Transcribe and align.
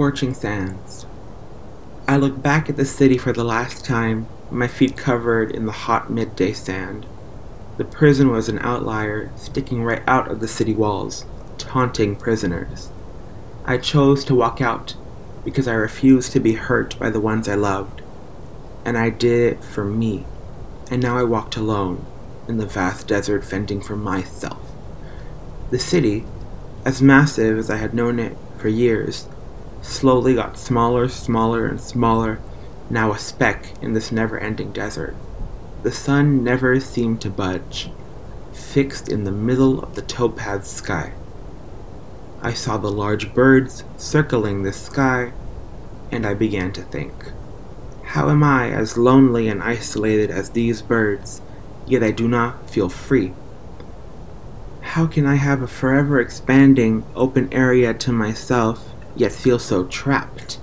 Scorching 0.00 0.32
sands. 0.32 1.04
I 2.08 2.16
look 2.16 2.40
back 2.40 2.70
at 2.70 2.76
the 2.78 2.86
city 2.86 3.18
for 3.18 3.34
the 3.34 3.44
last 3.44 3.84
time, 3.84 4.28
my 4.50 4.66
feet 4.66 4.96
covered 4.96 5.50
in 5.50 5.66
the 5.66 5.72
hot 5.72 6.08
midday 6.08 6.54
sand. 6.54 7.04
The 7.76 7.84
prison 7.84 8.30
was 8.30 8.48
an 8.48 8.60
outlier, 8.60 9.30
sticking 9.36 9.84
right 9.84 10.02
out 10.06 10.30
of 10.30 10.40
the 10.40 10.48
city 10.48 10.72
walls, 10.72 11.26
taunting 11.58 12.16
prisoners. 12.16 12.88
I 13.66 13.76
chose 13.76 14.24
to 14.24 14.34
walk 14.34 14.62
out 14.62 14.96
because 15.44 15.68
I 15.68 15.74
refused 15.74 16.32
to 16.32 16.40
be 16.40 16.54
hurt 16.54 16.98
by 16.98 17.10
the 17.10 17.20
ones 17.20 17.46
I 17.46 17.54
loved. 17.54 18.00
And 18.86 18.96
I 18.96 19.10
did 19.10 19.52
it 19.52 19.62
for 19.62 19.84
me. 19.84 20.24
And 20.90 21.02
now 21.02 21.18
I 21.18 21.24
walked 21.24 21.56
alone 21.56 22.06
in 22.48 22.56
the 22.56 22.64
vast 22.64 23.06
desert 23.06 23.44
fending 23.44 23.82
for 23.82 23.96
myself. 23.96 24.62
The 25.68 25.78
city, 25.78 26.24
as 26.86 27.02
massive 27.02 27.58
as 27.58 27.68
I 27.68 27.76
had 27.76 27.92
known 27.92 28.18
it 28.18 28.38
for 28.56 28.68
years, 28.68 29.28
slowly 29.82 30.34
got 30.34 30.58
smaller, 30.58 31.08
smaller, 31.08 31.66
and 31.66 31.80
smaller, 31.80 32.40
now 32.88 33.12
a 33.12 33.18
speck 33.18 33.72
in 33.80 33.92
this 33.92 34.10
never 34.10 34.38
ending 34.38 34.72
desert. 34.72 35.14
The 35.82 35.92
sun 35.92 36.44
never 36.44 36.78
seemed 36.80 37.20
to 37.22 37.30
budge, 37.30 37.90
fixed 38.52 39.08
in 39.08 39.24
the 39.24 39.32
middle 39.32 39.80
of 39.80 39.94
the 39.94 40.02
topaz 40.02 40.68
sky. 40.68 41.12
I 42.42 42.52
saw 42.52 42.76
the 42.76 42.90
large 42.90 43.34
birds 43.34 43.84
circling 43.96 44.62
the 44.62 44.72
sky, 44.72 45.32
and 46.10 46.26
I 46.26 46.34
began 46.34 46.72
to 46.72 46.82
think. 46.82 47.14
How 48.02 48.28
am 48.28 48.42
I 48.42 48.70
as 48.70 48.98
lonely 48.98 49.48
and 49.48 49.62
isolated 49.62 50.30
as 50.30 50.50
these 50.50 50.82
birds, 50.82 51.40
yet 51.86 52.02
I 52.02 52.10
do 52.10 52.26
not 52.26 52.68
feel 52.68 52.88
free? 52.88 53.34
How 54.80 55.06
can 55.06 55.26
I 55.26 55.36
have 55.36 55.62
a 55.62 55.68
forever 55.68 56.18
expanding 56.18 57.04
open 57.14 57.48
area 57.52 57.94
to 57.94 58.10
myself 58.10 58.88
yet 59.16 59.32
feel 59.32 59.58
so 59.58 59.84
trapped? 59.84 60.60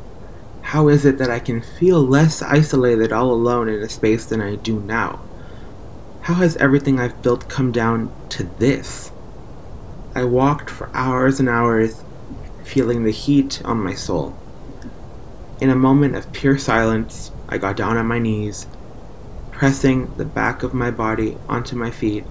How 0.62 0.90
is 0.90 1.06
it 1.06 1.18
that 1.18 1.32
I 1.32 1.40
can 1.40 1.62
feel 1.62 2.02
less 2.02 2.42
isolated 2.42 3.14
all 3.14 3.32
alone 3.32 3.70
in 3.70 3.82
a 3.82 3.90
space 3.90 4.26
than 4.26 4.42
I 4.42 4.56
do 4.56 4.82
now? 4.82 5.22
How 6.24 6.34
has 6.36 6.58
everything 6.58 7.00
I've 7.00 7.22
built 7.22 7.48
come 7.48 7.72
down 7.72 8.12
to 8.32 8.44
this? 8.44 9.12
I 10.14 10.26
walked 10.26 10.70
for 10.70 10.90
hours 10.94 11.40
and 11.40 11.48
hours, 11.48 12.04
feeling 12.66 13.04
the 13.04 13.12
heat 13.12 13.62
on 13.64 13.82
my 13.82 13.94
soul. 13.94 14.36
In 15.62 15.70
a 15.70 15.76
moment 15.76 16.16
of 16.16 16.34
pure 16.34 16.58
silence, 16.58 17.32
I 17.48 17.58
got 17.58 17.78
down 17.78 17.96
on 17.96 18.06
my 18.08 18.20
knees, 18.20 18.68
pressing 19.52 20.14
the 20.18 20.26
back 20.26 20.64
of 20.64 20.74
my 20.74 20.92
body 20.92 21.38
onto 21.48 21.76
my 21.78 21.92
feet, 21.92 22.26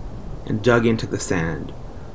and 0.44 0.62
dug 0.62 0.84
into 0.84 1.06
the 1.06 1.19
sand. 1.19 1.72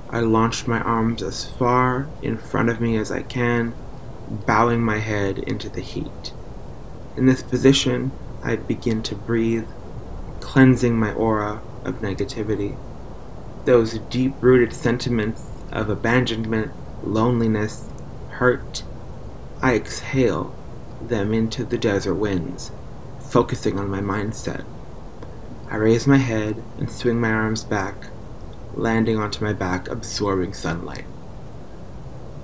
I 0.09 0.19
launched 0.19 0.67
my 0.67 0.81
arms 0.81 1.23
as 1.23 1.45
far 1.45 2.07
in 2.21 2.37
front 2.37 2.69
of 2.69 2.79
me 2.79 2.95
as 2.97 3.11
I 3.11 3.23
can 3.23 3.73
bowing 4.31 4.81
my 4.81 4.97
head 4.97 5.39
into 5.39 5.69
the 5.69 5.81
heat. 5.81 6.33
In 7.17 7.25
this 7.25 7.43
position, 7.43 8.11
I 8.43 8.55
begin 8.55 9.03
to 9.03 9.15
breathe, 9.15 9.67
cleansing 10.39 10.97
my 10.97 11.13
aura 11.13 11.61
of 11.83 12.01
negativity. 12.01 12.77
Those 13.65 13.99
deep 14.09 14.33
rooted 14.41 14.73
sentiments 14.73 15.45
of 15.71 15.89
abandonment, 15.89 16.71
loneliness, 17.03 17.89
hurt, 18.29 18.83
I 19.61 19.75
exhale 19.75 20.55
them 21.01 21.33
into 21.33 21.63
the 21.63 21.77
desert 21.77 22.15
winds, 22.15 22.71
focusing 23.19 23.77
on 23.77 23.89
my 23.89 23.99
mindset. 23.99 24.65
I 25.69 25.75
raise 25.75 26.07
my 26.07 26.17
head 26.17 26.63
and 26.77 26.91
swing 26.91 27.19
my 27.19 27.31
arms 27.31 27.63
back, 27.63 28.07
landing 28.73 29.17
onto 29.17 29.43
my 29.43 29.53
back, 29.53 29.87
absorbing 29.87 30.53
sunlight. 30.53 31.05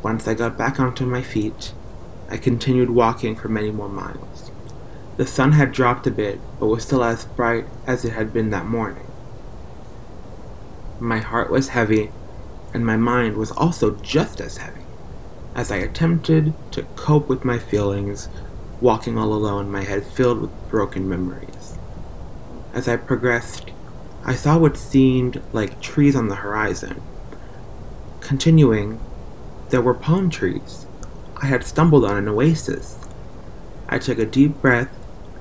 Once 0.04 0.28
I 0.28 0.34
got 0.34 0.58
back 0.58 0.80
onto 0.80 1.06
my 1.06 1.22
feet, 1.22 1.74
I 2.30 2.38
continued 2.38 2.90
walking 2.90 3.36
for 3.36 3.48
many 3.48 3.72
more 3.72 3.90
miles. 3.90 4.52
The 5.18 5.26
sun 5.26 5.54
had 5.54 5.72
dropped 5.72 6.06
a 6.06 6.12
bit, 6.12 6.40
but 6.60 6.68
was 6.68 6.84
still 6.84 7.04
as 7.04 7.26
bright 7.26 7.66
as 7.88 8.06
it 8.06 8.14
had 8.14 8.32
been 8.32 8.52
that 8.52 8.68
morning. 8.68 9.08
My 11.00 11.20
heart 11.20 11.50
was 11.50 11.70
heavy, 11.70 12.12
and 12.74 12.86
my 12.86 12.98
mind 12.98 13.38
was 13.38 13.52
also 13.52 13.96
just 13.96 14.40
as 14.40 14.58
heavy, 14.58 14.82
as 15.56 15.72
I 15.72 15.78
attempted 15.78 16.54
to 16.72 16.84
cope 16.96 17.28
with 17.28 17.44
my 17.44 17.58
feelings, 17.58 18.30
walking 18.80 19.18
all 19.18 19.34
alone, 19.34 19.72
my 19.72 19.84
head 19.84 20.06
filled 20.06 20.42
with 20.42 20.70
broken 20.70 21.10
memories. 21.10 21.78
As 22.74 22.88
I 22.88 22.98
progressed, 22.98 23.72
I 24.24 24.36
saw 24.36 24.58
what 24.60 24.78
seemed 24.78 25.42
like 25.54 25.82
trees 25.82 26.16
on 26.16 26.28
the 26.28 26.36
horizon. 26.36 27.02
Continuing, 28.22 29.00
there 29.70 29.82
were 29.82 29.94
palm 29.94 30.30
trees. 30.30 30.86
I 31.42 31.48
had 31.48 31.64
stumbled 31.64 32.06
on 32.06 32.18
an 32.18 32.28
oasis. 32.28 32.98
I 33.90 34.00
took 34.00 34.18
a 34.18 34.26
deep 34.26 34.62
breath, 34.62 34.90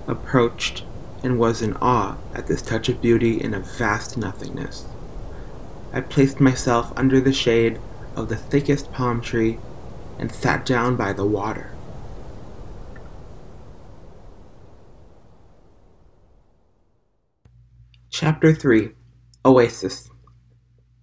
approached, 0.06 0.84
and 1.22 1.38
was 1.38 1.62
in 1.62 1.76
awe 1.76 2.16
at 2.34 2.46
this 2.46 2.62
touch 2.62 2.88
of 2.88 3.00
beauty 3.00 3.40
in 3.40 3.54
a 3.54 3.60
vast 3.60 4.16
nothingness. 4.16 4.86
I 5.92 6.00
placed 6.00 6.40
myself 6.40 6.92
under 6.96 7.20
the 7.20 7.32
shade 7.32 7.80
of 8.14 8.28
the 8.28 8.36
thickest 8.36 8.92
palm 8.92 9.20
tree 9.20 9.58
and 10.18 10.32
sat 10.32 10.66
down 10.66 10.96
by 10.96 11.12
the 11.12 11.24
water. 11.24 11.72
Chapter 18.10 18.54
3 18.54 18.92
Oasis 19.44 20.10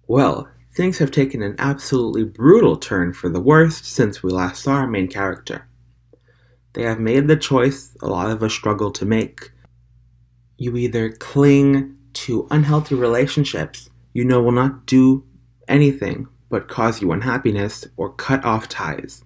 Well, 0.06 0.48
things 0.74 0.98
have 0.98 1.10
taken 1.10 1.42
an 1.42 1.54
absolutely 1.58 2.24
brutal 2.24 2.76
turn 2.76 3.12
for 3.12 3.28
the 3.28 3.40
worst 3.40 3.84
since 3.84 4.22
we 4.22 4.30
last 4.30 4.62
saw 4.62 4.72
our 4.72 4.86
main 4.86 5.08
character. 5.08 5.68
They 6.72 6.82
have 6.82 6.98
made 6.98 7.28
the 7.28 7.36
choice 7.36 7.96
a 8.02 8.08
lot 8.08 8.30
of 8.30 8.42
us 8.42 8.52
struggle 8.52 8.90
to 8.92 9.04
make. 9.04 9.52
You 10.56 10.76
either 10.76 11.10
cling 11.10 11.96
to 12.14 12.48
unhealthy 12.50 12.94
relationships 12.94 13.88
you 14.12 14.24
know 14.24 14.42
will 14.42 14.52
not 14.52 14.86
do 14.86 15.24
anything 15.68 16.28
but 16.50 16.68
cause 16.68 17.00
you 17.00 17.12
unhappiness 17.12 17.86
or 17.96 18.12
cut 18.12 18.44
off 18.44 18.68
ties. 18.68 19.22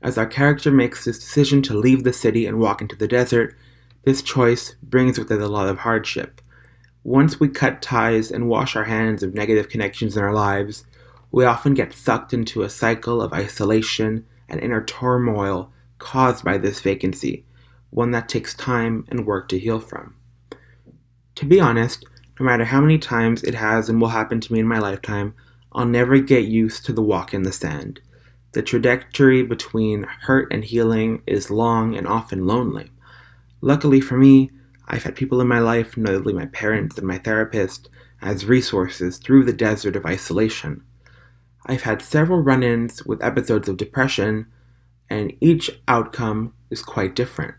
As 0.00 0.16
our 0.16 0.26
character 0.26 0.70
makes 0.70 1.04
this 1.04 1.18
decision 1.18 1.60
to 1.62 1.74
leave 1.74 2.04
the 2.04 2.12
city 2.12 2.46
and 2.46 2.58
walk 2.58 2.80
into 2.80 2.96
the 2.96 3.08
desert, 3.08 3.56
this 4.04 4.22
choice 4.22 4.74
brings 4.82 5.18
with 5.18 5.30
it 5.30 5.40
a 5.40 5.48
lot 5.48 5.68
of 5.68 5.78
hardship. 5.78 6.40
Once 7.08 7.40
we 7.40 7.48
cut 7.48 7.80
ties 7.80 8.30
and 8.30 8.50
wash 8.50 8.76
our 8.76 8.84
hands 8.84 9.22
of 9.22 9.32
negative 9.32 9.70
connections 9.70 10.14
in 10.14 10.22
our 10.22 10.34
lives, 10.34 10.84
we 11.32 11.42
often 11.42 11.72
get 11.72 11.94
sucked 11.94 12.34
into 12.34 12.60
a 12.60 12.68
cycle 12.68 13.22
of 13.22 13.32
isolation 13.32 14.26
and 14.46 14.60
inner 14.60 14.84
turmoil 14.84 15.72
caused 15.96 16.44
by 16.44 16.58
this 16.58 16.82
vacancy, 16.82 17.46
one 17.88 18.10
that 18.10 18.28
takes 18.28 18.52
time 18.52 19.06
and 19.08 19.24
work 19.24 19.48
to 19.48 19.58
heal 19.58 19.80
from. 19.80 20.16
To 21.36 21.46
be 21.46 21.58
honest, 21.58 22.04
no 22.38 22.44
matter 22.44 22.66
how 22.66 22.82
many 22.82 22.98
times 22.98 23.42
it 23.42 23.54
has 23.54 23.88
and 23.88 24.02
will 24.02 24.08
happen 24.08 24.38
to 24.42 24.52
me 24.52 24.60
in 24.60 24.68
my 24.68 24.78
lifetime, 24.78 25.32
I'll 25.72 25.86
never 25.86 26.18
get 26.18 26.44
used 26.44 26.84
to 26.84 26.92
the 26.92 27.00
walk 27.00 27.32
in 27.32 27.42
the 27.42 27.52
sand. 27.52 28.02
The 28.52 28.60
trajectory 28.60 29.42
between 29.42 30.02
hurt 30.02 30.52
and 30.52 30.62
healing 30.62 31.22
is 31.26 31.50
long 31.50 31.96
and 31.96 32.06
often 32.06 32.46
lonely. 32.46 32.90
Luckily 33.62 34.02
for 34.02 34.18
me, 34.18 34.50
I've 34.88 35.04
had 35.04 35.16
people 35.16 35.40
in 35.40 35.46
my 35.46 35.58
life, 35.58 35.96
notably 35.96 36.32
my 36.32 36.46
parents 36.46 36.96
and 36.96 37.06
my 37.06 37.18
therapist, 37.18 37.90
as 38.22 38.46
resources 38.46 39.18
through 39.18 39.44
the 39.44 39.52
desert 39.52 39.94
of 39.94 40.06
isolation. 40.06 40.82
I've 41.66 41.82
had 41.82 42.00
several 42.00 42.40
run 42.40 42.62
ins 42.62 43.04
with 43.04 43.22
episodes 43.22 43.68
of 43.68 43.76
depression, 43.76 44.46
and 45.10 45.34
each 45.40 45.70
outcome 45.86 46.54
is 46.70 46.82
quite 46.82 47.14
different. 47.14 47.54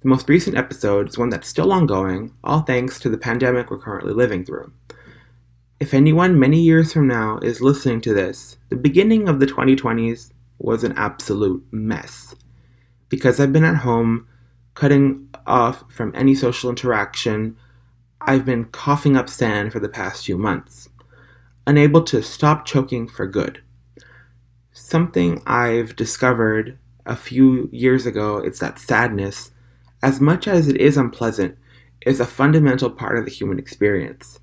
The 0.00 0.08
most 0.08 0.28
recent 0.28 0.56
episode 0.56 1.08
is 1.08 1.16
one 1.16 1.30
that's 1.30 1.48
still 1.48 1.72
ongoing, 1.72 2.34
all 2.42 2.60
thanks 2.60 2.98
to 3.00 3.08
the 3.08 3.18
pandemic 3.18 3.70
we're 3.70 3.78
currently 3.78 4.12
living 4.12 4.44
through. 4.44 4.72
If 5.78 5.94
anyone 5.94 6.38
many 6.38 6.60
years 6.60 6.92
from 6.92 7.06
now 7.06 7.38
is 7.38 7.60
listening 7.60 8.00
to 8.02 8.14
this, 8.14 8.56
the 8.70 8.76
beginning 8.76 9.28
of 9.28 9.38
the 9.38 9.46
2020s 9.46 10.32
was 10.58 10.82
an 10.82 10.94
absolute 10.96 11.64
mess. 11.70 12.34
Because 13.08 13.38
I've 13.38 13.52
been 13.52 13.64
at 13.64 13.76
home, 13.76 14.26
cutting 14.76 15.28
off 15.46 15.90
from 15.90 16.12
any 16.14 16.34
social 16.34 16.70
interaction, 16.70 17.56
I've 18.20 18.44
been 18.44 18.66
coughing 18.66 19.16
up 19.16 19.28
sand 19.28 19.72
for 19.72 19.80
the 19.80 19.88
past 19.88 20.26
few 20.26 20.36
months, 20.38 20.90
unable 21.66 22.02
to 22.04 22.22
stop 22.22 22.66
choking 22.66 23.08
for 23.08 23.26
good. 23.26 23.62
Something 24.72 25.42
I've 25.46 25.96
discovered 25.96 26.78
a 27.06 27.16
few 27.16 27.70
years 27.72 28.04
ago 28.04 28.38
is 28.38 28.58
that 28.58 28.78
sadness, 28.78 29.50
as 30.02 30.20
much 30.20 30.46
as 30.46 30.68
it 30.68 30.76
is 30.76 30.98
unpleasant, 30.98 31.56
is 32.04 32.20
a 32.20 32.26
fundamental 32.26 32.90
part 32.90 33.18
of 33.18 33.24
the 33.24 33.30
human 33.30 33.58
experience. 33.58 34.40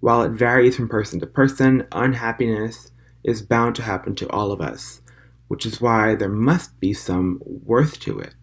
While 0.00 0.22
it 0.22 0.32
varies 0.32 0.74
from 0.74 0.88
person 0.88 1.20
to 1.20 1.26
person, 1.26 1.86
unhappiness 1.92 2.90
is 3.22 3.40
bound 3.40 3.76
to 3.76 3.82
happen 3.82 4.16
to 4.16 4.28
all 4.30 4.50
of 4.50 4.60
us, 4.60 5.00
which 5.46 5.64
is 5.64 5.80
why 5.80 6.16
there 6.16 6.28
must 6.28 6.78
be 6.80 6.92
some 6.92 7.40
worth 7.44 8.00
to 8.00 8.18
it 8.18 8.34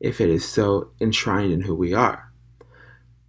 if 0.00 0.20
it 0.20 0.28
is 0.28 0.44
so 0.44 0.90
enshrined 1.00 1.52
in 1.52 1.62
who 1.62 1.74
we 1.74 1.92
are. 1.92 2.32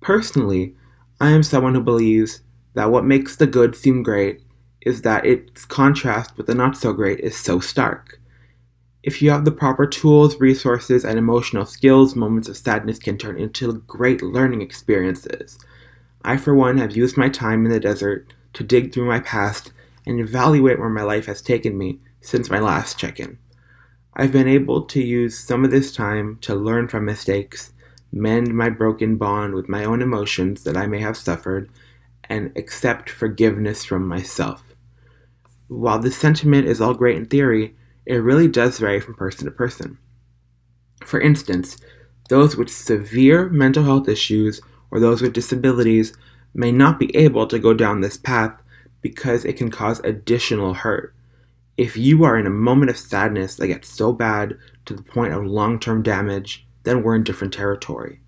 Personally, 0.01 0.75
I 1.19 1.31
am 1.31 1.43
someone 1.43 1.73
who 1.75 1.81
believes 1.81 2.41
that 2.73 2.91
what 2.91 3.05
makes 3.05 3.35
the 3.35 3.47
good 3.47 3.75
seem 3.75 4.03
great 4.03 4.41
is 4.81 5.01
that 5.01 5.25
its 5.25 5.65
contrast 5.65 6.37
with 6.37 6.47
the 6.47 6.55
not 6.55 6.77
so 6.77 6.93
great 6.93 7.19
is 7.19 7.35
so 7.35 7.59
stark. 7.59 8.19
If 9.03 9.21
you 9.21 9.31
have 9.31 9.45
the 9.45 9.51
proper 9.51 9.87
tools, 9.87 10.39
resources, 10.39 11.05
and 11.05 11.17
emotional 11.17 11.65
skills, 11.65 12.15
moments 12.15 12.49
of 12.49 12.57
sadness 12.57 12.99
can 12.99 13.17
turn 13.17 13.37
into 13.37 13.81
great 13.87 14.21
learning 14.21 14.61
experiences. 14.61 15.57
I, 16.23 16.37
for 16.37 16.53
one, 16.53 16.77
have 16.77 16.95
used 16.95 17.17
my 17.17 17.29
time 17.29 17.65
in 17.65 17.71
the 17.71 17.79
desert 17.79 18.33
to 18.53 18.63
dig 18.63 18.93
through 18.93 19.07
my 19.07 19.19
past 19.19 19.71
and 20.05 20.19
evaluate 20.19 20.79
where 20.79 20.89
my 20.89 21.03
life 21.03 21.25
has 21.27 21.41
taken 21.41 21.77
me 21.77 21.99
since 22.21 22.49
my 22.49 22.59
last 22.59 22.99
check 22.99 23.19
in. 23.19 23.37
I've 24.19 24.31
been 24.31 24.47
able 24.47 24.81
to 24.81 24.99
use 24.99 25.37
some 25.37 25.63
of 25.63 25.69
this 25.69 25.91
time 25.91 26.39
to 26.41 26.55
learn 26.55 26.87
from 26.87 27.05
mistakes, 27.05 27.71
mend 28.11 28.51
my 28.51 28.67
broken 28.67 29.15
bond 29.15 29.53
with 29.53 29.69
my 29.69 29.85
own 29.85 30.01
emotions 30.01 30.63
that 30.63 30.75
I 30.75 30.87
may 30.87 30.99
have 31.01 31.15
suffered, 31.15 31.69
and 32.23 32.51
accept 32.57 33.11
forgiveness 33.11 33.85
from 33.85 34.07
myself. 34.07 34.63
While 35.67 35.99
this 35.99 36.17
sentiment 36.17 36.67
is 36.67 36.81
all 36.81 36.95
great 36.95 37.15
in 37.15 37.27
theory, 37.27 37.75
it 38.07 38.15
really 38.15 38.47
does 38.47 38.79
vary 38.79 38.99
from 38.99 39.13
person 39.13 39.45
to 39.45 39.51
person. 39.51 39.99
For 41.05 41.21
instance, 41.21 41.77
those 42.27 42.57
with 42.57 42.71
severe 42.71 43.49
mental 43.49 43.83
health 43.83 44.09
issues 44.09 44.61
or 44.89 44.99
those 44.99 45.21
with 45.21 45.33
disabilities 45.33 46.17
may 46.55 46.71
not 46.71 46.97
be 46.97 47.15
able 47.15 47.45
to 47.45 47.59
go 47.59 47.71
down 47.71 48.01
this 48.01 48.17
path 48.17 48.59
because 49.01 49.45
it 49.45 49.57
can 49.57 49.69
cause 49.69 49.99
additional 49.99 50.73
hurt. 50.73 51.13
If 51.77 51.95
you 51.95 52.23
are 52.23 52.39
in 52.39 52.47
a 52.47 52.49
moment 52.49 52.89
of 52.89 52.97
sadness 52.97 53.55
that 53.55 53.67
gets 53.67 53.87
so 53.87 54.11
bad 54.11 54.57
to 54.85 54.95
the 54.95 55.03
point 55.03 55.33
of 55.33 55.45
long 55.45 55.79
term 55.79 56.01
damage, 56.01 56.65
then 56.83 57.03
we're 57.03 57.15
in 57.15 57.23
different 57.23 57.53
territory. 57.53 58.19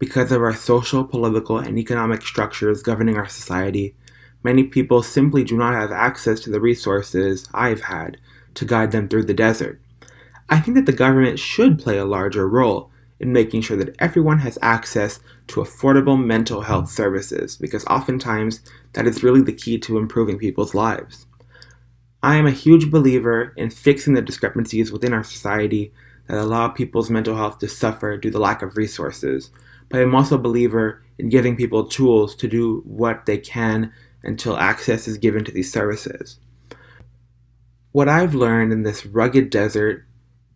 Because 0.00 0.32
of 0.32 0.42
our 0.42 0.54
social, 0.54 1.04
political, 1.04 1.56
and 1.56 1.78
economic 1.78 2.22
structures 2.22 2.82
governing 2.82 3.16
our 3.16 3.28
society, 3.28 3.94
many 4.42 4.64
people 4.64 5.04
simply 5.04 5.44
do 5.44 5.56
not 5.56 5.74
have 5.74 5.92
access 5.92 6.40
to 6.40 6.50
the 6.50 6.60
resources 6.60 7.48
I've 7.54 7.82
had 7.82 8.16
to 8.54 8.64
guide 8.64 8.90
them 8.90 9.08
through 9.08 9.24
the 9.24 9.34
desert. 9.34 9.80
I 10.48 10.58
think 10.58 10.74
that 10.74 10.86
the 10.86 10.92
government 10.92 11.38
should 11.38 11.78
play 11.78 11.96
a 11.96 12.04
larger 12.04 12.48
role 12.48 12.90
in 13.20 13.32
making 13.32 13.60
sure 13.60 13.76
that 13.76 13.94
everyone 14.00 14.40
has 14.40 14.58
access 14.62 15.20
to 15.46 15.60
affordable 15.60 16.20
mental 16.20 16.62
health 16.62 16.90
services 16.90 17.56
because 17.56 17.84
oftentimes 17.84 18.62
that 18.94 19.06
is 19.06 19.22
really 19.22 19.42
the 19.42 19.52
key 19.52 19.78
to 19.78 19.98
improving 19.98 20.38
people's 20.38 20.74
lives. 20.74 21.26
I 22.22 22.36
am 22.36 22.46
a 22.46 22.50
huge 22.50 22.90
believer 22.90 23.54
in 23.56 23.70
fixing 23.70 24.14
the 24.14 24.22
discrepancies 24.22 24.92
within 24.92 25.14
our 25.14 25.24
society 25.24 25.92
that 26.26 26.38
allow 26.38 26.68
people's 26.68 27.10
mental 27.10 27.36
health 27.36 27.58
to 27.58 27.68
suffer 27.68 28.16
due 28.16 28.30
to 28.30 28.38
lack 28.38 28.62
of 28.62 28.76
resources, 28.76 29.50
but 29.88 30.00
I'm 30.00 30.14
also 30.14 30.34
a 30.34 30.38
believer 30.38 31.02
in 31.18 31.30
giving 31.30 31.56
people 31.56 31.86
tools 31.86 32.34
to 32.36 32.48
do 32.48 32.82
what 32.84 33.26
they 33.26 33.38
can 33.38 33.92
until 34.22 34.56
access 34.56 35.08
is 35.08 35.16
given 35.16 35.44
to 35.44 35.52
these 35.52 35.72
services. 35.72 36.38
What 37.92 38.08
I've 38.08 38.34
learned 38.34 38.72
in 38.72 38.82
this 38.82 39.06
rugged 39.06 39.50
desert 39.50 40.04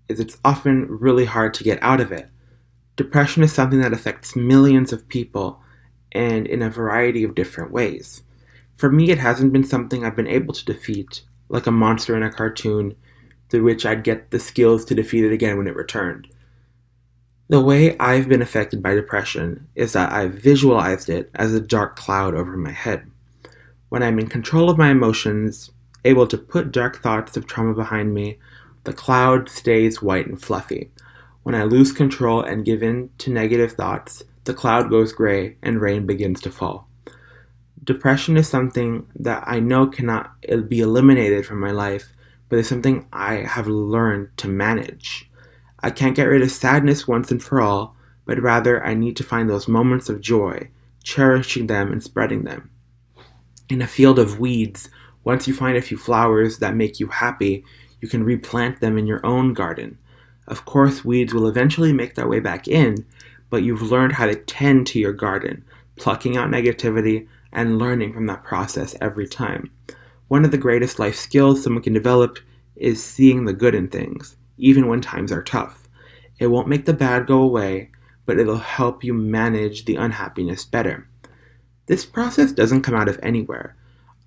is 0.08 0.20
it's 0.20 0.38
often 0.44 0.86
really 0.86 1.24
hard 1.24 1.54
to 1.54 1.64
get 1.64 1.82
out 1.82 2.00
of 2.00 2.12
it. 2.12 2.28
Depression 2.94 3.42
is 3.42 3.52
something 3.52 3.80
that 3.80 3.92
affects 3.92 4.36
millions 4.36 4.92
of 4.92 5.08
people 5.08 5.60
and 6.12 6.46
in 6.46 6.62
a 6.62 6.70
variety 6.70 7.24
of 7.24 7.34
different 7.34 7.72
ways. 7.72 8.22
For 8.76 8.92
me, 8.92 9.10
it 9.10 9.18
hasn't 9.18 9.52
been 9.52 9.64
something 9.64 10.04
I've 10.04 10.14
been 10.14 10.28
able 10.28 10.52
to 10.54 10.64
defeat 10.64 11.22
like 11.54 11.68
a 11.68 11.70
monster 11.70 12.16
in 12.16 12.24
a 12.24 12.32
cartoon, 12.32 12.96
through 13.48 13.62
which 13.62 13.86
I'd 13.86 14.02
get 14.02 14.32
the 14.32 14.40
skills 14.40 14.84
to 14.86 14.94
defeat 14.94 15.24
it 15.24 15.32
again 15.32 15.56
when 15.56 15.68
it 15.68 15.76
returned. 15.76 16.26
The 17.48 17.60
way 17.60 17.96
I've 17.98 18.28
been 18.28 18.42
affected 18.42 18.82
by 18.82 18.94
depression 18.94 19.68
is 19.76 19.92
that 19.92 20.10
I've 20.10 20.34
visualized 20.34 21.08
it 21.08 21.30
as 21.36 21.54
a 21.54 21.60
dark 21.60 21.94
cloud 21.94 22.34
over 22.34 22.56
my 22.56 22.72
head. 22.72 23.08
When 23.88 24.02
I'm 24.02 24.18
in 24.18 24.26
control 24.26 24.68
of 24.68 24.78
my 24.78 24.90
emotions, 24.90 25.70
able 26.04 26.26
to 26.26 26.36
put 26.36 26.72
dark 26.72 27.00
thoughts 27.00 27.36
of 27.36 27.46
trauma 27.46 27.72
behind 27.72 28.12
me, 28.12 28.40
the 28.82 28.92
cloud 28.92 29.48
stays 29.48 30.02
white 30.02 30.26
and 30.26 30.42
fluffy. 30.42 30.90
When 31.44 31.54
I 31.54 31.62
lose 31.62 31.92
control 31.92 32.42
and 32.42 32.64
give 32.64 32.82
in 32.82 33.10
to 33.18 33.30
negative 33.30 33.74
thoughts, 33.74 34.24
the 34.42 34.54
cloud 34.54 34.90
goes 34.90 35.12
gray 35.12 35.56
and 35.62 35.80
rain 35.80 36.04
begins 36.04 36.40
to 36.40 36.50
fall 36.50 36.88
depression 37.84 38.36
is 38.36 38.48
something 38.48 39.06
that 39.16 39.44
I 39.46 39.60
know 39.60 39.86
cannot 39.86 40.32
uh, 40.50 40.56
be 40.56 40.80
eliminated 40.80 41.46
from 41.46 41.60
my 41.60 41.70
life, 41.70 42.12
but 42.48 42.58
it's 42.58 42.68
something 42.68 43.06
I 43.12 43.34
have 43.36 43.66
learned 43.66 44.36
to 44.38 44.48
manage. 44.48 45.30
I 45.80 45.90
can't 45.90 46.16
get 46.16 46.24
rid 46.24 46.42
of 46.42 46.50
sadness 46.50 47.06
once 47.06 47.30
and 47.30 47.42
for 47.42 47.60
all, 47.60 47.96
but 48.24 48.40
rather 48.40 48.84
I 48.84 48.94
need 48.94 49.16
to 49.16 49.24
find 49.24 49.50
those 49.50 49.68
moments 49.68 50.08
of 50.08 50.20
joy, 50.20 50.70
cherishing 51.02 51.66
them 51.66 51.92
and 51.92 52.02
spreading 52.02 52.44
them. 52.44 52.70
In 53.68 53.82
a 53.82 53.86
field 53.86 54.18
of 54.18 54.38
weeds, 54.38 54.88
once 55.24 55.46
you 55.46 55.54
find 55.54 55.76
a 55.76 55.82
few 55.82 55.96
flowers 55.96 56.58
that 56.58 56.76
make 56.76 57.00
you 57.00 57.08
happy, 57.08 57.64
you 58.00 58.08
can 58.08 58.24
replant 58.24 58.80
them 58.80 58.98
in 58.98 59.06
your 59.06 59.24
own 59.24 59.52
garden. 59.52 59.98
Of 60.46 60.64
course, 60.64 61.04
weeds 61.04 61.32
will 61.32 61.48
eventually 61.48 61.92
make 61.92 62.14
their 62.14 62.28
way 62.28 62.40
back 62.40 62.68
in, 62.68 63.06
but 63.48 63.62
you've 63.62 63.82
learned 63.82 64.14
how 64.14 64.26
to 64.26 64.34
tend 64.34 64.86
to 64.88 64.98
your 64.98 65.12
garden, 65.12 65.64
plucking 65.96 66.36
out 66.36 66.50
negativity, 66.50 67.26
and 67.54 67.78
learning 67.78 68.12
from 68.12 68.26
that 68.26 68.44
process 68.44 68.94
every 69.00 69.28
time. 69.28 69.70
One 70.28 70.44
of 70.44 70.50
the 70.50 70.58
greatest 70.58 70.98
life 70.98 71.16
skills 71.16 71.62
someone 71.62 71.82
can 71.82 71.92
develop 71.92 72.38
is 72.76 73.02
seeing 73.02 73.44
the 73.44 73.52
good 73.52 73.74
in 73.74 73.88
things, 73.88 74.36
even 74.58 74.88
when 74.88 75.00
times 75.00 75.30
are 75.30 75.42
tough. 75.42 75.88
It 76.38 76.48
won't 76.48 76.68
make 76.68 76.86
the 76.86 76.92
bad 76.92 77.26
go 77.26 77.40
away, 77.40 77.90
but 78.26 78.38
it'll 78.38 78.56
help 78.56 79.04
you 79.04 79.14
manage 79.14 79.84
the 79.84 79.96
unhappiness 79.96 80.64
better. 80.64 81.08
This 81.86 82.04
process 82.06 82.52
doesn't 82.52 82.82
come 82.82 82.94
out 82.94 83.08
of 83.08 83.20
anywhere. 83.22 83.76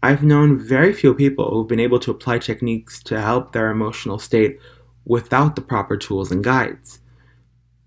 I've 0.04 0.24
known 0.24 0.60
very 0.60 0.94
few 0.94 1.14
people 1.14 1.50
who've 1.50 1.68
been 1.68 1.80
able 1.80 2.00
to 2.02 2.12
apply 2.12 2.38
techniques 2.38 3.02
to 3.04 3.20
help 3.20 3.52
their 3.52 3.72
emotional 3.72 4.20
state 4.20 4.60
without 5.06 5.56
the 5.56 5.62
proper 5.62 5.98
tools 5.98 6.32
and 6.32 6.44
guides. 6.44 7.00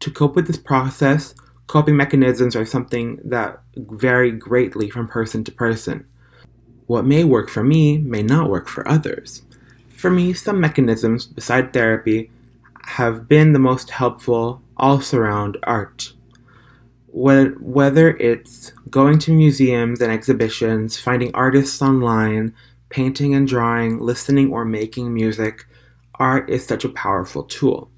To 0.01 0.11
cope 0.11 0.35
with 0.35 0.47
this 0.47 0.59
process, 0.59 1.35
Coping 1.71 1.97
mechanisms 1.97 2.57
are 2.57 2.67
something 2.67 3.21
that 3.23 3.63
vary 3.77 4.33
greatly 4.33 4.91
from 4.91 5.07
person 5.07 5.45
to 5.45 5.53
person. 5.53 6.05
What 6.89 7.07
may 7.07 7.23
work 7.23 7.49
for 7.49 7.63
me 7.63 7.97
may 7.97 8.25
not 8.25 8.51
work 8.51 8.67
for 8.67 8.89
others. 8.89 9.43
For 9.89 10.11
me, 10.11 10.33
some 10.33 10.59
mechanisms, 10.59 11.27
beside 11.27 11.73
therapy, 11.73 12.33
have 12.87 13.29
been 13.29 13.53
the 13.53 13.61
most 13.61 13.91
helpful 13.91 14.63
all 14.77 15.01
surround 15.01 15.59
art. 15.63 16.13
Whether 17.07 18.17
it's 18.17 18.73
going 18.91 19.21
to 19.21 19.33
museums 19.33 20.01
and 20.01 20.11
exhibitions, 20.11 20.99
finding 20.99 21.33
artists 21.35 21.81
online, 21.81 22.53
painting 22.89 23.33
and 23.33 23.47
drawing, 23.47 24.01
listening 24.01 24.51
or 24.51 24.65
making 24.65 25.15
music, 25.15 25.69
art 26.17 26.51
is 26.51 26.67
such 26.67 26.85
a 26.85 26.89
powerful 26.89 27.45
tool. 27.45 27.93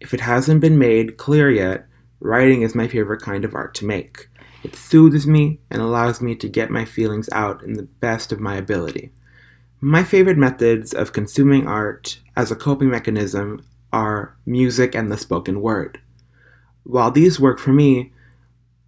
If 0.00 0.12
it 0.12 0.20
hasn't 0.20 0.60
been 0.60 0.78
made 0.78 1.16
clear 1.16 1.50
yet, 1.50 1.86
Writing 2.20 2.62
is 2.62 2.74
my 2.74 2.86
favorite 2.86 3.22
kind 3.22 3.44
of 3.44 3.54
art 3.54 3.74
to 3.76 3.86
make. 3.86 4.28
It 4.62 4.76
soothes 4.76 5.26
me 5.26 5.60
and 5.70 5.80
allows 5.80 6.20
me 6.20 6.34
to 6.36 6.48
get 6.48 6.70
my 6.70 6.84
feelings 6.84 7.28
out 7.32 7.62
in 7.62 7.74
the 7.74 7.84
best 7.84 8.30
of 8.30 8.40
my 8.40 8.56
ability. 8.56 9.10
My 9.80 10.04
favorite 10.04 10.36
methods 10.36 10.92
of 10.92 11.14
consuming 11.14 11.66
art 11.66 12.20
as 12.36 12.50
a 12.50 12.56
coping 12.56 12.90
mechanism 12.90 13.64
are 13.92 14.36
music 14.44 14.94
and 14.94 15.10
the 15.10 15.16
spoken 15.16 15.62
word. 15.62 16.00
While 16.84 17.10
these 17.10 17.40
work 17.40 17.58
for 17.58 17.72
me, 17.72 18.12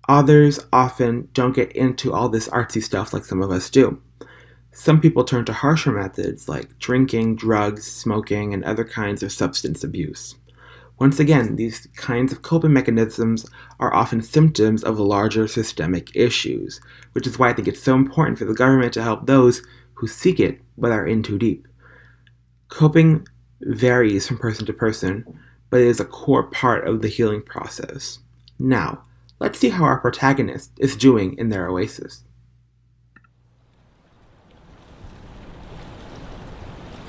others 0.06 0.60
often 0.70 1.28
don't 1.32 1.54
get 1.54 1.72
into 1.72 2.12
all 2.12 2.28
this 2.28 2.48
artsy 2.48 2.82
stuff 2.82 3.14
like 3.14 3.24
some 3.24 3.40
of 3.40 3.50
us 3.50 3.70
do. 3.70 4.02
Some 4.72 5.00
people 5.00 5.24
turn 5.24 5.46
to 5.46 5.52
harsher 5.52 5.92
methods 5.92 6.48
like 6.48 6.78
drinking, 6.78 7.36
drugs, 7.36 7.86
smoking, 7.86 8.52
and 8.52 8.64
other 8.64 8.84
kinds 8.84 9.22
of 9.22 9.32
substance 9.32 9.82
abuse. 9.82 10.34
Once 11.02 11.18
again, 11.18 11.56
these 11.56 11.88
kinds 11.96 12.32
of 12.32 12.42
coping 12.42 12.72
mechanisms 12.72 13.50
are 13.80 13.92
often 13.92 14.22
symptoms 14.22 14.84
of 14.84 15.00
larger 15.00 15.48
systemic 15.48 16.14
issues, 16.14 16.80
which 17.10 17.26
is 17.26 17.40
why 17.40 17.48
I 17.48 17.52
think 17.52 17.66
it's 17.66 17.82
so 17.82 17.96
important 17.96 18.38
for 18.38 18.44
the 18.44 18.54
government 18.54 18.92
to 18.92 19.02
help 19.02 19.26
those 19.26 19.62
who 19.94 20.06
seek 20.06 20.38
it 20.38 20.60
but 20.78 20.92
are 20.92 21.04
in 21.04 21.24
too 21.24 21.40
deep. 21.40 21.66
Coping 22.68 23.26
varies 23.62 24.28
from 24.28 24.38
person 24.38 24.64
to 24.64 24.72
person, 24.72 25.40
but 25.70 25.80
it 25.80 25.88
is 25.88 25.98
a 25.98 26.04
core 26.04 26.44
part 26.44 26.86
of 26.86 27.02
the 27.02 27.08
healing 27.08 27.42
process. 27.42 28.20
Now, 28.56 29.02
let's 29.40 29.58
see 29.58 29.70
how 29.70 29.82
our 29.82 29.98
protagonist 29.98 30.70
is 30.78 30.94
doing 30.94 31.36
in 31.36 31.48
their 31.48 31.66
oasis. 31.66 32.22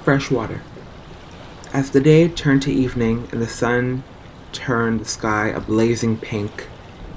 Fresh 0.04 0.32
water. 0.32 0.64
As 1.74 1.90
the 1.90 2.00
day 2.00 2.28
turned 2.28 2.62
to 2.62 2.72
evening 2.72 3.28
and 3.32 3.42
the 3.42 3.48
sun 3.48 4.04
turned 4.52 5.00
the 5.00 5.06
sky 5.06 5.48
a 5.48 5.60
blazing 5.60 6.18
pink, 6.18 6.68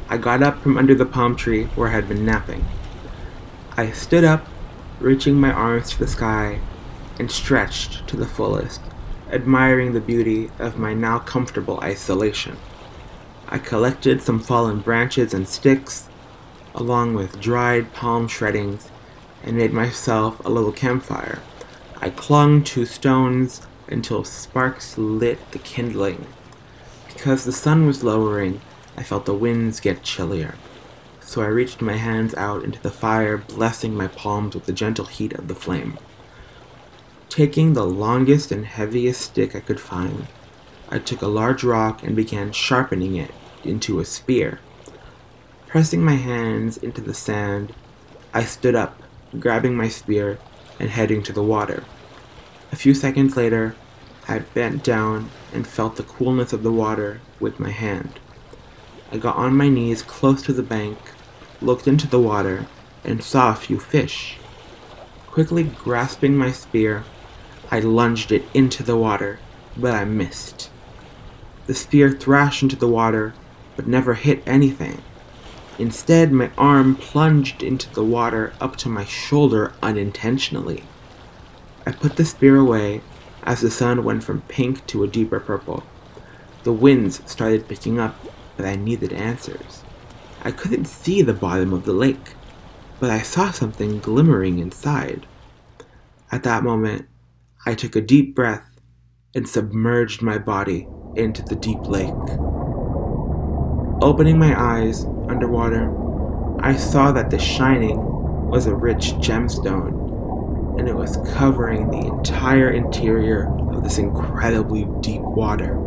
I 0.08 0.16
got 0.16 0.42
up 0.42 0.62
from 0.62 0.78
under 0.78 0.94
the 0.94 1.04
palm 1.04 1.36
tree 1.36 1.64
where 1.74 1.88
I 1.88 1.92
had 1.92 2.08
been 2.08 2.24
napping. 2.24 2.64
I 3.76 3.90
stood 3.90 4.24
up, 4.24 4.46
reaching 4.98 5.38
my 5.38 5.52
arms 5.52 5.90
to 5.90 5.98
the 5.98 6.06
sky, 6.06 6.60
and 7.18 7.30
stretched 7.30 8.08
to 8.08 8.16
the 8.16 8.26
fullest, 8.26 8.80
admiring 9.30 9.92
the 9.92 10.00
beauty 10.00 10.50
of 10.58 10.78
my 10.78 10.94
now 10.94 11.18
comfortable 11.18 11.78
isolation. 11.80 12.56
I 13.50 13.58
collected 13.58 14.22
some 14.22 14.40
fallen 14.40 14.80
branches 14.80 15.34
and 15.34 15.46
sticks, 15.46 16.08
along 16.74 17.12
with 17.12 17.42
dried 17.42 17.92
palm 17.92 18.26
shreddings, 18.26 18.90
and 19.42 19.58
made 19.58 19.74
myself 19.74 20.42
a 20.46 20.48
little 20.48 20.72
campfire. 20.72 21.40
I 22.00 22.08
clung 22.08 22.64
to 22.64 22.86
stones 22.86 23.60
until 23.88 24.24
sparks 24.24 24.96
lit 24.98 25.52
the 25.52 25.58
kindling. 25.58 26.26
Because 27.08 27.44
the 27.44 27.52
sun 27.52 27.86
was 27.86 28.04
lowering, 28.04 28.60
I 28.96 29.02
felt 29.02 29.26
the 29.26 29.34
winds 29.34 29.80
get 29.80 30.02
chillier. 30.02 30.54
So 31.20 31.42
I 31.42 31.46
reached 31.46 31.82
my 31.82 31.96
hands 31.96 32.34
out 32.34 32.62
into 32.62 32.80
the 32.80 32.90
fire, 32.90 33.36
blessing 33.36 33.94
my 33.94 34.06
palms 34.06 34.54
with 34.54 34.66
the 34.66 34.72
gentle 34.72 35.06
heat 35.06 35.32
of 35.32 35.48
the 35.48 35.54
flame. 35.54 35.98
Taking 37.28 37.72
the 37.72 37.84
longest 37.84 38.52
and 38.52 38.64
heaviest 38.64 39.20
stick 39.20 39.56
I 39.56 39.60
could 39.60 39.80
find, 39.80 40.28
I 40.88 40.98
took 41.00 41.22
a 41.22 41.26
large 41.26 41.64
rock 41.64 42.02
and 42.02 42.14
began 42.14 42.52
sharpening 42.52 43.16
it 43.16 43.32
into 43.64 43.98
a 43.98 44.04
spear. 44.04 44.60
Pressing 45.66 46.02
my 46.02 46.14
hands 46.14 46.76
into 46.76 47.00
the 47.00 47.12
sand, 47.12 47.74
I 48.32 48.44
stood 48.44 48.76
up, 48.76 49.02
grabbing 49.38 49.76
my 49.76 49.88
spear 49.88 50.38
and 50.78 50.90
heading 50.90 51.22
to 51.24 51.32
the 51.32 51.42
water. 51.42 51.84
A 52.76 52.78
few 52.78 52.92
seconds 52.92 53.38
later, 53.38 53.74
I 54.28 54.40
bent 54.40 54.84
down 54.84 55.30
and 55.50 55.66
felt 55.66 55.96
the 55.96 56.02
coolness 56.02 56.52
of 56.52 56.62
the 56.62 56.70
water 56.70 57.22
with 57.40 57.58
my 57.58 57.70
hand. 57.70 58.20
I 59.10 59.16
got 59.16 59.36
on 59.36 59.56
my 59.56 59.70
knees 59.70 60.02
close 60.02 60.42
to 60.42 60.52
the 60.52 60.62
bank, 60.62 60.98
looked 61.62 61.88
into 61.88 62.06
the 62.06 62.20
water, 62.20 62.66
and 63.02 63.24
saw 63.24 63.50
a 63.50 63.56
few 63.56 63.80
fish. 63.80 64.36
Quickly 65.26 65.62
grasping 65.62 66.36
my 66.36 66.52
spear, 66.52 67.04
I 67.70 67.80
lunged 67.80 68.30
it 68.30 68.44
into 68.52 68.82
the 68.82 68.98
water, 68.98 69.38
but 69.74 69.94
I 69.94 70.04
missed. 70.04 70.68
The 71.66 71.74
spear 71.74 72.10
thrashed 72.10 72.62
into 72.62 72.76
the 72.76 72.88
water, 72.88 73.32
but 73.74 73.86
never 73.86 74.12
hit 74.12 74.42
anything. 74.46 75.00
Instead, 75.78 76.30
my 76.30 76.50
arm 76.58 76.94
plunged 76.94 77.62
into 77.62 77.88
the 77.94 78.04
water 78.04 78.52
up 78.60 78.76
to 78.76 78.90
my 78.90 79.06
shoulder 79.06 79.72
unintentionally. 79.82 80.84
I 81.86 81.92
put 81.92 82.16
the 82.16 82.24
spear 82.24 82.56
away 82.56 83.00
as 83.44 83.60
the 83.60 83.70
sun 83.70 84.02
went 84.02 84.24
from 84.24 84.42
pink 84.42 84.84
to 84.88 85.04
a 85.04 85.08
deeper 85.08 85.38
purple. 85.38 85.84
The 86.64 86.72
winds 86.72 87.22
started 87.30 87.68
picking 87.68 88.00
up, 88.00 88.16
but 88.56 88.66
I 88.66 88.74
needed 88.74 89.12
answers. 89.12 89.84
I 90.42 90.50
couldn't 90.50 90.86
see 90.86 91.22
the 91.22 91.32
bottom 91.32 91.72
of 91.72 91.84
the 91.84 91.92
lake, 91.92 92.34
but 92.98 93.10
I 93.10 93.22
saw 93.22 93.52
something 93.52 94.00
glimmering 94.00 94.58
inside. 94.58 95.26
At 96.32 96.42
that 96.42 96.64
moment, 96.64 97.06
I 97.64 97.74
took 97.74 97.94
a 97.94 98.00
deep 98.00 98.34
breath 98.34 98.68
and 99.34 99.48
submerged 99.48 100.22
my 100.22 100.38
body 100.38 100.88
into 101.14 101.42
the 101.42 101.56
deep 101.56 101.86
lake. 101.86 102.12
Opening 104.02 104.38
my 104.38 104.60
eyes 104.60 105.04
underwater, 105.04 105.92
I 106.60 106.74
saw 106.76 107.12
that 107.12 107.30
the 107.30 107.38
shining 107.38 107.96
was 108.48 108.66
a 108.66 108.74
rich 108.74 109.12
gemstone, 109.14 110.05
and 110.78 110.88
it 110.88 110.94
was 110.94 111.16
covering 111.34 111.90
the 111.90 112.06
entire 112.06 112.70
interior 112.70 113.48
of 113.72 113.82
this 113.82 113.98
incredibly 113.98 114.86
deep 115.00 115.22
water. 115.22 115.78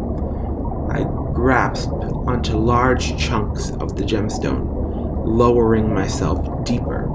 I 0.91 1.03
grasped 1.33 1.91
onto 1.91 2.57
large 2.57 3.17
chunks 3.17 3.71
of 3.71 3.95
the 3.95 4.03
gemstone, 4.03 5.23
lowering 5.25 5.93
myself 5.93 6.65
deeper, 6.65 7.07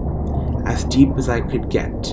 as 0.67 0.85
deep 0.85 1.11
as 1.19 1.29
I 1.29 1.41
could 1.41 1.69
get, 1.69 2.11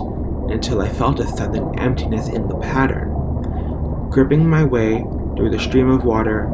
until 0.49 0.81
I 0.81 0.89
felt 0.89 1.19
a 1.19 1.27
sudden 1.27 1.77
emptiness 1.79 2.27
in 2.27 2.47
the 2.47 2.57
pattern. 2.57 4.09
Gripping 4.09 4.49
my 4.49 4.63
way 4.63 5.05
through 5.35 5.51
the 5.51 5.59
stream 5.59 5.89
of 5.89 6.03
water, 6.03 6.51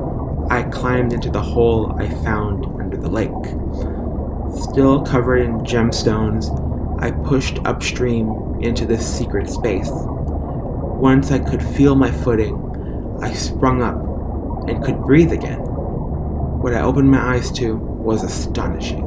I 0.49 0.63
climbed 0.63 1.13
into 1.13 1.29
the 1.29 1.41
hole 1.41 1.93
I 1.97 2.09
found 2.23 2.65
under 2.65 2.97
the 2.97 3.09
lake. 3.09 3.31
Still 4.53 5.01
covered 5.03 5.37
in 5.37 5.59
gemstones, 5.61 6.66
I 6.99 7.11
pushed 7.11 7.59
upstream 7.65 8.57
into 8.61 8.85
this 8.85 9.07
secret 9.07 9.49
space. 9.49 9.89
Once 9.91 11.31
I 11.31 11.39
could 11.39 11.61
feel 11.61 11.95
my 11.95 12.11
footing, 12.11 13.19
I 13.21 13.33
sprung 13.33 13.83
up 13.83 13.97
and 14.67 14.83
could 14.83 15.01
breathe 15.03 15.31
again. 15.31 15.59
What 15.59 16.73
I 16.73 16.81
opened 16.81 17.11
my 17.11 17.35
eyes 17.35 17.51
to 17.53 17.75
was 17.75 18.23
astonishing. 18.23 19.06